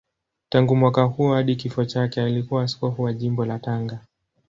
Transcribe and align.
Tangu 0.49 0.75
mwaka 0.75 1.03
huo 1.03 1.33
hadi 1.35 1.55
kifo 1.55 1.85
chake 1.85 2.21
alikuwa 2.21 2.63
askofu 2.63 3.01
wa 3.03 3.13
Jimbo 3.13 3.45
la 3.45 3.59
Tanga. 3.59 3.99